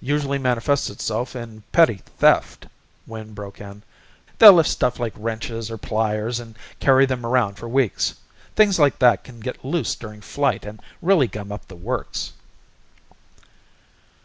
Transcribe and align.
"Usually 0.00 0.38
manifests 0.38 0.88
itself 0.90 1.34
in 1.34 1.64
petty 1.72 1.96
theft," 2.20 2.68
Wynn 3.04 3.34
broke 3.34 3.60
in. 3.60 3.82
"They'll 4.38 4.52
lift 4.52 4.68
stuff 4.68 5.00
like 5.00 5.12
wrenches 5.16 5.72
or 5.72 5.76
pliers 5.76 6.38
and 6.38 6.56
carry 6.78 7.04
them 7.04 7.26
around 7.26 7.56
for 7.56 7.68
weeks. 7.68 8.14
Things 8.54 8.78
like 8.78 9.00
that 9.00 9.24
can 9.24 9.40
get 9.40 9.64
loose 9.64 9.96
during 9.96 10.20
flight 10.20 10.64
and 10.64 10.80
really 11.02 11.26
gum 11.26 11.50
up 11.50 11.66
the 11.66 11.74
works." 11.74 12.30